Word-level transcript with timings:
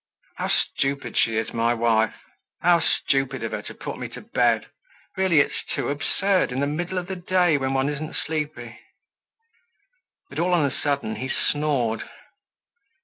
"How 0.37 0.47
stupid 0.47 1.15
she 1.15 1.37
is, 1.37 1.53
my 1.53 1.75
wife! 1.75 2.15
How 2.61 2.79
stupid 2.79 3.43
of 3.43 3.51
her 3.51 3.61
to 3.61 3.75
put 3.75 3.99
me 3.99 4.09
to 4.09 4.21
bed! 4.21 4.65
Really, 5.15 5.39
it's 5.41 5.63
too 5.63 5.89
absurd, 5.89 6.51
in 6.51 6.59
the 6.59 6.65
middle 6.65 6.97
of 6.97 7.05
the 7.05 7.15
day, 7.15 7.55
when 7.55 7.75
one 7.75 7.87
isn't 7.87 8.15
sleepy." 8.15 8.79
But, 10.27 10.39
all 10.39 10.53
on 10.55 10.65
a 10.65 10.73
sudden, 10.75 11.17
he 11.17 11.29
snored. 11.29 12.01